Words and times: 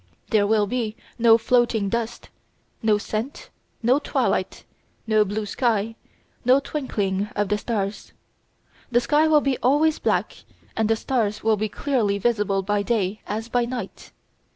There 0.31 0.47
will 0.47 0.65
be 0.65 0.95
no 1.19 1.37
floating 1.37 1.87
dust, 1.87 2.29
no 2.81 2.97
scent, 2.97 3.51
no 3.83 3.99
twilight, 3.99 4.63
no 5.05 5.23
blue 5.23 5.45
sky, 5.45 5.95
no 6.43 6.59
twinkling 6.59 7.27
of 7.35 7.49
the 7.49 7.57
stars. 7.59 8.11
The 8.91 8.99
sky 8.99 9.27
will 9.27 9.41
be 9.41 9.59
always 9.59 9.99
black 9.99 10.37
and 10.75 10.89
the 10.89 10.95
stars 10.95 11.43
will 11.43 11.55
be 11.55 11.69
clearly 11.69 12.17
visible 12.17 12.63
by 12.63 12.81
day 12.81 13.21
as 13.27 13.47
by 13.47 13.65
night. 13.65 14.11